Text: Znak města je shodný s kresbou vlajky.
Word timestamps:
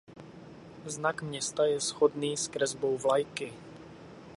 Znak 0.85 1.21
města 1.21 1.65
je 1.65 1.79
shodný 1.81 2.37
s 2.37 2.47
kresbou 2.47 2.97
vlajky. 2.97 3.53